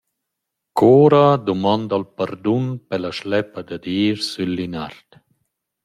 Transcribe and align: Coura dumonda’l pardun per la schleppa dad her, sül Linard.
Coura 0.79 1.25
dumonda’l 1.45 2.05
pardun 2.17 2.65
per 2.87 2.99
la 3.03 3.11
schleppa 3.17 3.61
dad 3.69 3.83
her, 3.95 4.17
sül 4.29 4.51
Linard. 4.57 5.09